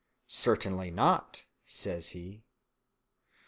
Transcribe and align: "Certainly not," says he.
"Certainly 0.33 0.89
not," 0.89 1.43
says 1.63 2.07
he. 2.07 2.43